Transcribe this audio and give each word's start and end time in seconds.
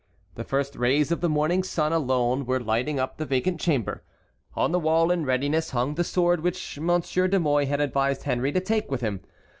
The 0.33 0.43
first 0.43 0.75
rays 0.75 1.11
of 1.11 1.21
the 1.21 1.29
morning 1.29 1.61
sun 1.61 1.93
alone 1.93 2.43
were 2.47 2.59
lighting 2.59 2.99
up 2.99 3.17
the 3.17 3.25
vacant 3.27 3.59
chamber. 3.59 4.03
On 4.55 4.71
the 4.71 4.79
wall 4.79 5.11
in 5.11 5.27
readiness 5.27 5.69
hung 5.69 5.93
the 5.93 6.03
sword 6.03 6.41
which 6.41 6.79
Monsieur 6.79 7.27
de 7.27 7.39
Mouy 7.39 7.67
had 7.67 7.79
advised 7.79 8.23
Henry 8.23 8.51
to 8.51 8.59
take 8.61 8.89
with 8.89 9.01
him. 9.01 9.21